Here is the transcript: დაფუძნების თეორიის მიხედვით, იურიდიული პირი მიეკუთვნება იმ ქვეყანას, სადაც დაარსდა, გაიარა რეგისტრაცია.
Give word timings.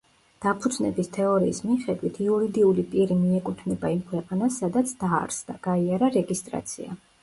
დაფუძნების 0.43 1.11
თეორიის 1.17 1.59
მიხედვით, 1.65 2.17
იურიდიული 2.25 2.87
პირი 2.95 3.19
მიეკუთვნება 3.21 3.95
იმ 3.99 4.03
ქვეყანას, 4.11 4.61
სადაც 4.65 4.99
დაარსდა, 5.07 5.61
გაიარა 5.71 6.15
რეგისტრაცია. 6.21 7.03